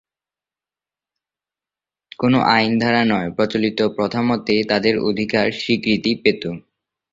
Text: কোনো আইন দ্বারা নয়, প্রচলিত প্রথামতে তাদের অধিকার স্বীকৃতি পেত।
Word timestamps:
কোনো 2.19 2.37
আইন 2.55 2.71
দ্বারা 2.79 3.01
নয়, 3.11 3.29
প্রচলিত 3.37 3.79
প্রথামতে 3.97 4.55
তাদের 4.71 4.95
অধিকার 5.09 5.45
স্বীকৃতি 5.61 6.11
পেত। 6.23 6.43